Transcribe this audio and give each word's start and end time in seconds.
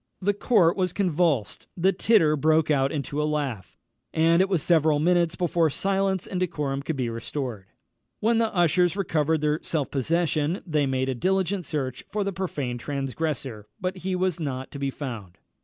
The 0.19 0.33
court 0.33 0.75
was 0.75 0.93
convulsed; 0.93 1.67
the 1.77 1.91
titter 1.93 2.35
broke 2.35 2.71
out 2.71 2.91
into 2.91 3.21
a 3.21 3.23
laugh; 3.23 3.77
and 4.11 4.41
it 4.41 4.49
was 4.49 4.63
several 4.63 4.97
minutes 4.97 5.35
before 5.35 5.69
silence 5.69 6.25
and 6.25 6.39
decorum 6.39 6.81
could 6.81 6.95
be 6.95 7.07
restored. 7.07 7.67
When 8.19 8.39
the 8.39 8.51
ushers 8.51 8.97
recovered 8.97 9.41
their 9.41 9.59
self 9.61 9.91
possession, 9.91 10.63
they 10.65 10.87
made 10.87 11.19
diligent 11.19 11.65
search 11.65 12.03
for 12.09 12.23
the 12.23 12.33
profane 12.33 12.79
transgressor; 12.79 13.67
but 13.79 13.97
he 13.97 14.15
was 14.15 14.39
not 14.39 14.71
to 14.71 14.79
be 14.79 14.89
found. 14.89 15.37